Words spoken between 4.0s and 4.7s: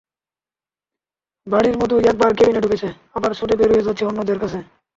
অন্যদের কাছে।